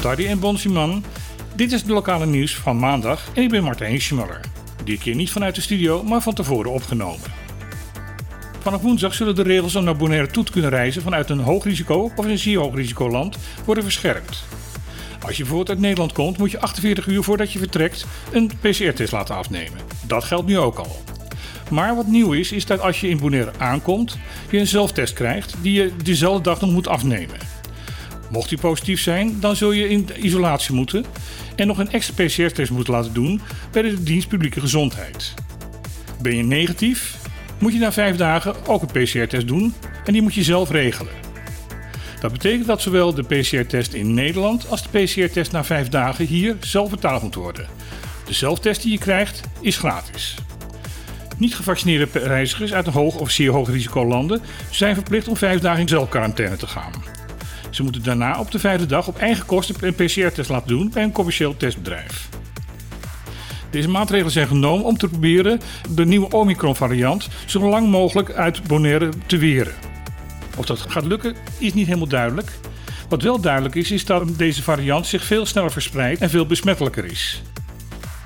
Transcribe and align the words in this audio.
Tardy 0.00 0.26
en 0.26 0.38
Bon 0.38 0.58
Simon. 0.58 1.04
Dit 1.54 1.72
is 1.72 1.80
het 1.80 1.90
lokale 1.90 2.26
nieuws 2.26 2.56
van 2.56 2.78
maandag 2.78 3.28
en 3.34 3.42
ik 3.42 3.48
ben 3.48 3.62
Martijn 3.62 4.00
Schmuller. 4.00 4.40
Dit 4.84 4.98
keer 4.98 5.14
niet 5.14 5.30
vanuit 5.30 5.54
de 5.54 5.60
studio, 5.60 6.02
maar 6.02 6.20
van 6.20 6.34
tevoren 6.34 6.72
opgenomen. 6.72 7.32
Vanaf 8.58 8.82
woensdag 8.82 9.14
zullen 9.14 9.34
de 9.34 9.42
regels 9.42 9.76
om 9.76 9.84
naar 9.84 9.96
Bonaire 9.96 10.26
toe 10.26 10.44
te 10.44 10.52
kunnen 10.52 10.70
reizen 10.70 11.02
vanuit 11.02 11.30
een 11.30 11.38
hoog 11.38 11.64
risico 11.64 12.12
of 12.16 12.24
een 12.24 12.38
zeer 12.38 12.58
hoog 12.58 12.74
risicoland 12.74 13.36
worden 13.64 13.84
verscherpt. 13.84 14.44
Als 15.22 15.36
je 15.36 15.42
bijvoorbeeld 15.42 15.70
uit 15.70 15.78
Nederland 15.78 16.12
komt, 16.12 16.38
moet 16.38 16.50
je 16.50 16.60
48 16.60 17.06
uur 17.06 17.22
voordat 17.22 17.52
je 17.52 17.58
vertrekt 17.58 18.06
een 18.32 18.50
PCR-test 18.60 19.12
laten 19.12 19.36
afnemen. 19.36 19.80
Dat 20.06 20.24
geldt 20.24 20.46
nu 20.46 20.58
ook 20.58 20.78
al. 20.78 21.02
Maar 21.70 21.96
wat 21.96 22.06
nieuw 22.06 22.32
is, 22.32 22.52
is 22.52 22.66
dat 22.66 22.80
als 22.80 23.00
je 23.00 23.08
in 23.08 23.18
Bonaire 23.18 23.52
aankomt, 23.58 24.18
je 24.50 24.58
een 24.58 24.66
zelftest 24.66 25.12
krijgt 25.12 25.54
die 25.62 25.72
je 25.72 25.92
dezelfde 26.02 26.42
dag 26.42 26.60
nog 26.60 26.70
moet 26.70 26.88
afnemen. 26.88 27.57
Mocht 28.30 28.48
die 28.48 28.58
positief 28.58 29.00
zijn, 29.00 29.40
dan 29.40 29.56
zul 29.56 29.72
je 29.72 29.88
in 29.88 30.08
isolatie 30.16 30.74
moeten 30.74 31.04
en 31.56 31.66
nog 31.66 31.78
een 31.78 31.90
extra 31.90 32.24
PCR-test 32.24 32.70
moeten 32.70 32.92
laten 32.92 33.12
doen 33.12 33.40
bij 33.72 33.82
de 33.82 34.02
dienst 34.02 34.28
publieke 34.28 34.60
gezondheid. 34.60 35.34
Ben 36.22 36.36
je 36.36 36.42
negatief, 36.42 37.16
moet 37.58 37.72
je 37.72 37.78
na 37.78 37.92
vijf 37.92 38.16
dagen 38.16 38.66
ook 38.66 38.82
een 38.82 39.02
PCR-test 39.02 39.46
doen 39.46 39.74
en 40.04 40.12
die 40.12 40.22
moet 40.22 40.34
je 40.34 40.42
zelf 40.42 40.70
regelen. 40.70 41.12
Dat 42.20 42.32
betekent 42.32 42.66
dat 42.66 42.82
zowel 42.82 43.14
de 43.14 43.22
PCR-test 43.22 43.92
in 43.92 44.14
Nederland 44.14 44.68
als 44.68 44.82
de 44.82 44.98
PCR-test 44.98 45.52
na 45.52 45.64
vijf 45.64 45.88
dagen 45.88 46.26
hier 46.26 46.56
zelf 46.60 46.90
betaald 46.90 47.22
moet 47.22 47.34
worden. 47.34 47.66
De 48.26 48.32
zelftest 48.32 48.82
die 48.82 48.92
je 48.92 48.98
krijgt 48.98 49.40
is 49.60 49.76
gratis. 49.76 50.34
Niet 51.36 51.54
gevaccineerde 51.54 52.08
reizigers 52.12 52.72
uit 52.72 52.86
een 52.86 52.92
hoog 52.92 53.16
of 53.16 53.30
zeer 53.30 53.50
hoog 53.50 53.68
risicolanden 53.68 54.42
zijn 54.70 54.94
verplicht 54.94 55.28
om 55.28 55.36
vijf 55.36 55.60
dagen 55.60 55.80
in 55.80 55.88
zelfquarantaine 55.88 56.56
te 56.56 56.66
gaan. 56.66 56.92
Ze 57.70 57.82
moeten 57.82 58.02
daarna 58.02 58.38
op 58.38 58.50
de 58.50 58.58
vijfde 58.58 58.86
dag 58.86 59.08
op 59.08 59.18
eigen 59.18 59.46
kosten 59.46 59.76
een 59.80 59.94
PCR-test 59.94 60.48
laten 60.48 60.68
doen 60.68 60.90
bij 60.94 61.02
een 61.02 61.12
commercieel 61.12 61.56
testbedrijf. 61.56 62.28
Deze 63.70 63.88
maatregelen 63.88 64.32
zijn 64.32 64.46
genomen 64.46 64.84
om 64.84 64.98
te 64.98 65.08
proberen 65.08 65.60
de 65.90 66.04
nieuwe 66.04 66.30
Omicron-variant 66.30 67.28
zo 67.46 67.68
lang 67.68 67.88
mogelijk 67.88 68.32
uit 68.32 68.62
Bonaire 68.62 69.08
te 69.26 69.36
weren. 69.36 69.74
Of 70.56 70.66
dat 70.66 70.78
gaat 70.78 71.04
lukken 71.04 71.34
is 71.58 71.74
niet 71.74 71.86
helemaal 71.86 72.08
duidelijk. 72.08 72.50
Wat 73.08 73.22
wel 73.22 73.40
duidelijk 73.40 73.74
is, 73.74 73.90
is 73.90 74.04
dat 74.04 74.38
deze 74.38 74.62
variant 74.62 75.06
zich 75.06 75.24
veel 75.24 75.46
sneller 75.46 75.72
verspreidt 75.72 76.20
en 76.20 76.30
veel 76.30 76.46
besmettelijker 76.46 77.04
is. 77.04 77.42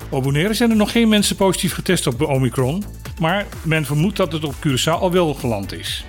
Op 0.09 0.23
Bonaire 0.23 0.55
zijn 0.55 0.71
er 0.71 0.77
nog 0.77 0.93
geen 0.93 1.09
mensen 1.09 1.37
positief 1.37 1.75
getest 1.75 2.07
op 2.07 2.23
Omicron, 2.23 2.85
maar 3.21 3.47
men 3.63 3.85
vermoedt 3.85 4.17
dat 4.17 4.33
het 4.33 4.45
op 4.45 4.55
Curaçao 4.55 5.01
al 5.01 5.13
wel 5.13 5.35
geland 5.35 5.73
is. 5.73 6.05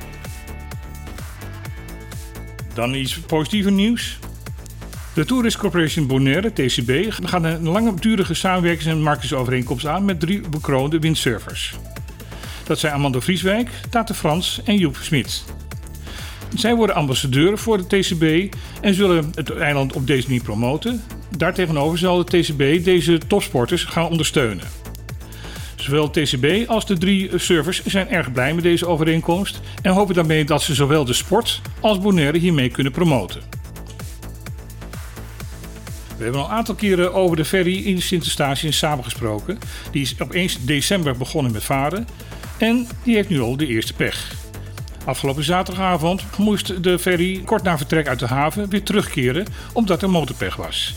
Dan 2.74 2.94
iets 2.94 3.20
positiever 3.20 3.72
nieuws. 3.72 4.20
De 5.14 5.26
Tourist 5.26 5.58
Corporation 5.58 6.08
Bonaire, 6.08 6.54
TCB, 6.54 7.14
gaat 7.24 7.44
een 7.44 7.68
langdurige 7.68 8.34
samenwerkings- 8.34 8.86
en 8.86 9.02
marketingovereenkomst 9.02 9.86
aan 9.86 10.06
met 10.06 10.20
drie 10.20 10.42
bekroonde 10.50 11.00
windsurfers. 11.00 11.76
Dat 12.64 12.80
zijn 12.80 12.94
Amanda 12.94 13.22
Vrieswijk, 13.22 13.70
Tate 13.90 14.14
Frans 14.14 14.62
en 14.66 14.78
Joep 14.78 14.96
Smit. 14.96 15.44
Zij 16.56 16.76
worden 16.76 16.96
ambassadeur 16.96 17.58
voor 17.58 17.78
de 17.78 17.88
TCB 17.88 18.56
en 18.82 18.94
zullen 18.94 19.32
het 19.36 19.50
eiland 19.50 19.94
op 19.94 20.08
deze 20.08 20.28
manier 20.28 20.44
promoten. 20.44 21.04
Daartegenover 21.38 21.98
zal 21.98 22.24
de 22.24 22.42
TCB 22.42 22.84
deze 22.84 23.18
topsporters 23.28 23.84
gaan 23.84 24.08
ondersteunen. 24.10 24.64
Zowel 25.84 26.10
TCB 26.10 26.70
als 26.70 26.86
de 26.86 26.98
drie 26.98 27.30
servers 27.36 27.86
zijn 27.86 28.10
erg 28.10 28.32
blij 28.32 28.54
met 28.54 28.64
deze 28.64 28.88
overeenkomst 28.88 29.60
en 29.82 29.92
hopen 29.92 30.16
daarmee 30.16 30.46
dat 30.46 30.62
ze 30.62 30.74
zowel 30.74 31.06
de 31.06 31.14
sport 31.14 31.62
als 31.80 32.00
Bonaire 32.00 32.38
hiermee 32.38 32.70
kunnen 32.70 32.92
promoten. 32.92 33.42
We 36.18 36.24
hebben 36.24 36.42
al 36.42 36.48
een 36.48 36.56
aantal 36.56 36.76
keren 36.76 37.14
over 37.14 37.36
de 37.36 37.46
ferry 37.46 37.86
in 37.86 38.02
Sint-Eustatius 38.02 38.78
in. 38.78 39.58
Die 39.92 40.02
is 40.02 40.16
op 40.20 40.32
1 40.32 40.50
december 40.62 41.18
begonnen 41.18 41.52
met 41.52 41.64
varen 41.64 42.08
en 42.58 42.88
die 43.04 43.16
heeft 43.16 43.30
nu 43.30 43.42
al 43.42 43.58
de 43.58 43.68
eerste 43.68 43.94
pech. 43.94 44.32
Afgelopen 45.06 45.44
zaterdagavond 45.44 46.24
moest 46.38 46.84
de 46.84 47.00
ferry 47.00 47.42
kort 47.46 47.64
na 47.64 47.78
vertrek 47.78 48.08
uit 48.08 48.20
de 48.20 48.28
haven 48.28 48.70
weer 48.70 48.84
terugkeren 48.84 49.46
omdat 49.74 50.02
er 50.02 50.10
motorpech 50.10 50.56
was. 50.56 50.96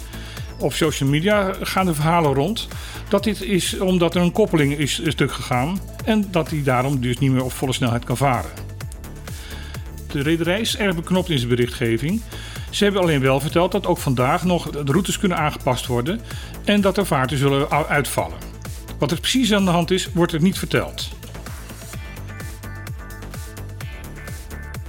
Op 0.59 0.73
social 0.73 1.09
media 1.09 1.55
gaan 1.61 1.87
de 1.87 1.95
verhalen 1.95 2.35
rond 2.35 2.69
dat 3.09 3.25
dit 3.25 3.43
is 3.43 3.79
omdat 3.79 4.15
er 4.15 4.23
een 4.23 4.33
koppeling 4.33 4.79
is 4.79 5.01
stuk 5.07 5.33
gegaan 5.33 5.81
en 6.05 6.29
dat 6.31 6.51
hij 6.51 6.63
daarom 6.63 7.01
dus 7.01 7.19
niet 7.19 7.31
meer 7.31 7.45
op 7.45 7.53
volle 7.53 7.73
snelheid 7.73 8.05
kan 8.05 8.17
varen. 8.17 8.51
De 10.13 10.23
rederij 10.23 10.61
is 10.61 10.77
erg 10.77 10.95
beknopt 10.95 11.31
in 11.31 11.39
zijn 11.39 11.51
berichtgeving. 11.51 12.23
Ze 12.71 12.85
hebben 12.85 13.03
alleen 13.03 13.21
wel 13.21 13.41
verteld 13.41 13.73
dat 13.73 13.87
ook 13.87 13.99
vandaag 13.99 14.45
nog 14.45 14.71
de 14.71 14.93
routes 14.93 15.19
kunnen 15.19 15.39
aangepast 15.39 15.87
worden 15.87 16.21
en 16.65 16.81
dat 16.81 16.97
er 16.97 17.07
vaarten 17.07 17.39
zullen 17.39 17.71
uitvallen. 17.89 18.39
Wat 18.99 19.11
er 19.11 19.21
precies 19.21 19.53
aan 19.53 19.65
de 19.65 19.71
hand 19.71 19.91
is, 19.91 20.09
wordt 20.13 20.33
er 20.33 20.43
niet 20.43 20.59
verteld. 20.59 21.09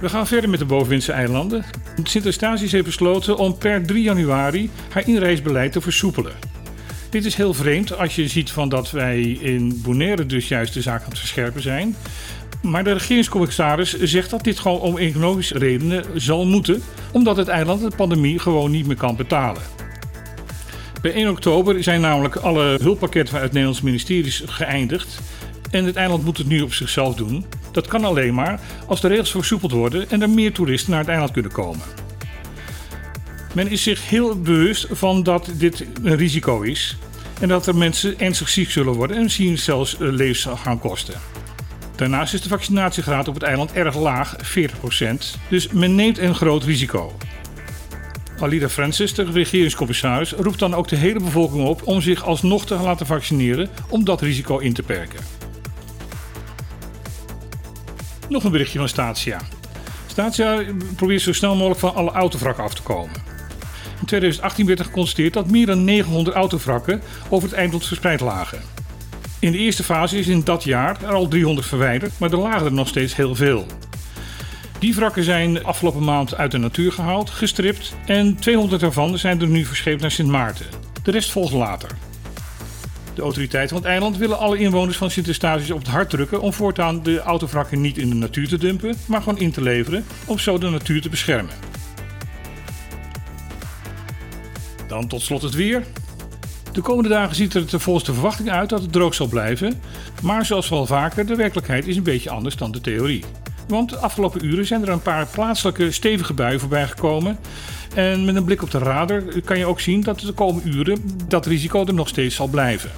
We 0.00 0.08
gaan 0.08 0.26
verder 0.26 0.50
met 0.50 0.58
de 0.58 0.64
bovenwindse 0.64 1.12
eilanden. 1.12 1.64
Sint-Eustatius 2.02 2.72
heeft 2.72 2.84
besloten 2.84 3.36
om 3.36 3.58
per 3.58 3.86
3 3.86 4.02
januari 4.02 4.70
haar 4.90 5.08
inreisbeleid 5.08 5.72
te 5.72 5.80
versoepelen. 5.80 6.32
Dit 7.10 7.24
is 7.24 7.34
heel 7.34 7.54
vreemd 7.54 7.98
als 7.98 8.14
je 8.14 8.28
ziet 8.28 8.50
van 8.50 8.68
dat 8.68 8.90
wij 8.90 9.20
in 9.22 9.80
Bonaire 9.82 10.26
dus 10.26 10.48
juist 10.48 10.74
de 10.74 10.82
zaak 10.82 11.02
aan 11.02 11.08
het 11.08 11.18
verscherpen 11.18 11.62
zijn. 11.62 11.96
Maar 12.62 12.84
de 12.84 12.92
regeringscommissaris 12.92 14.00
zegt 14.00 14.30
dat 14.30 14.44
dit 14.44 14.58
gewoon 14.58 14.80
om 14.80 14.98
economische 14.98 15.58
redenen 15.58 16.04
zal 16.14 16.46
moeten, 16.46 16.82
omdat 17.12 17.36
het 17.36 17.48
eiland 17.48 17.80
de 17.80 17.96
pandemie 17.96 18.38
gewoon 18.38 18.70
niet 18.70 18.86
meer 18.86 18.96
kan 18.96 19.16
betalen. 19.16 19.62
Bij 21.02 21.12
1 21.12 21.28
oktober 21.30 21.82
zijn 21.82 22.00
namelijk 22.00 22.36
alle 22.36 22.78
hulppakketten 22.80 23.32
vanuit 23.32 23.52
Nederlandse 23.52 23.84
ministeries 23.84 24.42
geëindigd 24.46 25.18
en 25.70 25.84
het 25.84 25.96
eiland 25.96 26.24
moet 26.24 26.38
het 26.38 26.48
nu 26.48 26.60
op 26.60 26.74
zichzelf 26.74 27.14
doen. 27.14 27.44
Dat 27.72 27.86
kan 27.86 28.04
alleen 28.04 28.34
maar 28.34 28.60
als 28.86 29.00
de 29.00 29.08
regels 29.08 29.30
versoepeld 29.30 29.72
worden 29.72 30.10
en 30.10 30.22
er 30.22 30.30
meer 30.30 30.52
toeristen 30.52 30.90
naar 30.90 31.00
het 31.00 31.08
eiland 31.08 31.30
kunnen 31.30 31.52
komen. 31.52 31.82
Men 33.54 33.68
is 33.70 33.82
zich 33.82 34.08
heel 34.08 34.40
bewust 34.40 34.86
van 34.90 35.22
dat 35.22 35.50
dit 35.54 35.84
een 36.02 36.16
risico 36.16 36.60
is 36.60 36.96
en 37.40 37.48
dat 37.48 37.66
er 37.66 37.76
mensen 37.76 38.20
ernstig 38.20 38.48
ziek 38.48 38.70
zullen 38.70 38.92
worden 38.92 39.16
en 39.16 39.22
misschien 39.22 39.58
zelfs 39.58 39.96
levens 39.98 40.60
gaan 40.60 40.78
kosten. 40.78 41.14
Daarnaast 41.96 42.34
is 42.34 42.40
de 42.40 42.48
vaccinatiegraad 42.48 43.28
op 43.28 43.34
het 43.34 43.42
eiland 43.42 43.72
erg 43.72 43.96
laag, 43.96 44.36
40%, 44.58 45.38
dus 45.48 45.68
men 45.68 45.94
neemt 45.94 46.18
een 46.18 46.34
groot 46.34 46.64
risico. 46.64 47.16
Alida 48.40 48.68
Francis, 48.68 49.14
de 49.14 49.24
regeringscommissaris, 49.24 50.32
roept 50.32 50.58
dan 50.58 50.74
ook 50.74 50.88
de 50.88 50.96
hele 50.96 51.20
bevolking 51.20 51.66
op 51.66 51.86
om 51.86 52.00
zich 52.00 52.24
alsnog 52.24 52.66
te 52.66 52.74
laten 52.74 53.06
vaccineren 53.06 53.68
om 53.88 54.04
dat 54.04 54.20
risico 54.20 54.58
in 54.58 54.72
te 54.72 54.82
perken. 54.82 55.20
Nog 58.28 58.44
een 58.44 58.50
berichtje 58.50 58.78
van 58.78 58.88
Statia. 58.88 59.40
Statia 60.06 60.62
probeert 60.96 61.20
zo 61.20 61.32
snel 61.32 61.54
mogelijk 61.54 61.80
van 61.80 61.94
alle 61.94 62.10
autovrakken 62.10 62.64
af 62.64 62.74
te 62.74 62.82
komen. 62.82 63.22
In 64.00 64.06
2018 64.06 64.66
werd 64.66 64.78
er 64.78 64.84
geconstateerd 64.84 65.32
dat 65.32 65.50
meer 65.50 65.66
dan 65.66 65.84
900 65.84 66.36
autovrakken 66.36 67.02
over 67.28 67.48
het 67.48 67.58
eiland 67.58 67.86
verspreid 67.86 68.20
lagen. 68.20 68.58
In 69.38 69.52
de 69.52 69.58
eerste 69.58 69.82
fase 69.82 70.18
is 70.18 70.26
in 70.26 70.44
dat 70.44 70.64
jaar 70.64 71.02
er 71.02 71.12
al 71.12 71.28
300 71.28 71.66
verwijderd, 71.66 72.18
maar 72.18 72.30
er 72.30 72.38
lagen 72.38 72.66
er 72.66 72.72
nog 72.72 72.88
steeds 72.88 73.16
heel 73.16 73.34
veel. 73.34 73.66
Die 74.78 74.94
wrakken 74.94 75.24
zijn 75.24 75.64
afgelopen 75.64 76.04
maand 76.04 76.34
uit 76.34 76.50
de 76.50 76.58
natuur 76.58 76.92
gehaald, 76.92 77.30
gestript 77.30 77.94
en 78.06 78.36
200 78.36 78.80
daarvan 78.80 79.18
zijn 79.18 79.40
er 79.40 79.48
nu 79.48 79.64
verscheept 79.64 80.00
naar 80.00 80.10
Sint 80.10 80.28
Maarten. 80.28 80.66
De 81.02 81.10
rest 81.10 81.30
volgt 81.30 81.52
later. 81.52 81.90
De 83.18 83.24
autoriteiten 83.24 83.68
van 83.68 83.78
het 83.78 83.86
eiland 83.86 84.16
willen 84.16 84.38
alle 84.38 84.58
inwoners 84.58 84.96
van 84.96 85.10
Sint-Eustatius 85.10 85.70
op 85.70 85.78
het 85.78 85.88
hart 85.88 86.10
drukken 86.10 86.40
om 86.40 86.52
voortaan 86.52 87.02
de 87.02 87.20
autovrakken 87.20 87.80
niet 87.80 87.98
in 87.98 88.08
de 88.08 88.14
natuur 88.14 88.48
te 88.48 88.58
dumpen, 88.58 88.96
maar 89.06 89.22
gewoon 89.22 89.38
in 89.38 89.50
te 89.50 89.62
leveren 89.62 90.04
om 90.26 90.38
zo 90.38 90.58
de 90.58 90.68
natuur 90.68 91.02
te 91.02 91.08
beschermen. 91.08 91.54
Dan 94.88 95.06
tot 95.06 95.22
slot 95.22 95.42
het 95.42 95.54
weer. 95.54 95.84
De 96.72 96.80
komende 96.80 97.08
dagen 97.08 97.36
ziet 97.36 97.54
er 97.54 97.66
de 97.70 97.78
verwachting 97.78 98.50
uit 98.50 98.68
dat 98.68 98.82
het 98.82 98.92
droog 98.92 99.14
zal 99.14 99.26
blijven, 99.26 99.80
maar 100.22 100.46
zoals 100.46 100.68
wel 100.68 100.86
vaker, 100.86 101.26
de 101.26 101.36
werkelijkheid 101.36 101.86
is 101.86 101.96
een 101.96 102.02
beetje 102.02 102.30
anders 102.30 102.56
dan 102.56 102.72
de 102.72 102.80
theorie. 102.80 103.24
Want 103.68 103.90
de 103.90 103.96
afgelopen 103.96 104.44
uren 104.44 104.66
zijn 104.66 104.82
er 104.82 104.88
een 104.88 105.02
paar 105.02 105.26
plaatselijke 105.26 105.90
stevige 105.90 106.34
buien 106.34 106.60
voorbij 106.60 106.86
gekomen. 106.88 107.38
En 107.94 108.24
met 108.24 108.36
een 108.36 108.44
blik 108.44 108.62
op 108.62 108.70
de 108.70 108.78
radar 108.78 109.22
kan 109.44 109.58
je 109.58 109.66
ook 109.66 109.80
zien 109.80 110.00
dat 110.00 110.20
de 110.20 110.32
komende 110.32 110.68
uren 110.68 111.00
dat 111.28 111.46
risico 111.46 111.86
er 111.86 111.94
nog 111.94 112.08
steeds 112.08 112.34
zal 112.34 112.46
blijven. 112.46 112.90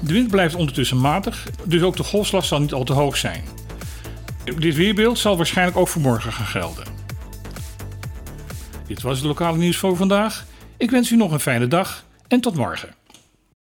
De 0.00 0.12
wind 0.12 0.30
blijft 0.30 0.54
ondertussen 0.54 1.00
matig, 1.00 1.46
dus 1.64 1.82
ook 1.82 1.96
de 1.96 2.04
golfslag 2.04 2.44
zal 2.44 2.60
niet 2.60 2.72
al 2.72 2.84
te 2.84 2.92
hoog 2.92 3.16
zijn. 3.16 3.44
Dit 4.58 4.74
weerbeeld 4.74 5.18
zal 5.18 5.36
waarschijnlijk 5.36 5.76
ook 5.76 5.88
voor 5.88 6.02
morgen 6.02 6.32
gaan 6.32 6.46
gelden. 6.46 6.84
Dit 8.86 9.02
was 9.02 9.18
het 9.18 9.26
lokale 9.26 9.56
nieuws 9.56 9.76
voor 9.76 9.96
vandaag. 9.96 10.46
Ik 10.76 10.90
wens 10.90 11.10
u 11.10 11.16
nog 11.16 11.32
een 11.32 11.40
fijne 11.40 11.68
dag 11.68 12.04
en 12.28 12.40
tot 12.40 12.54
morgen. 12.54 12.99